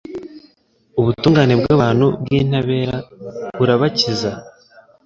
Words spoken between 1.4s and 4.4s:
bw’abantu b’intabera burabakiza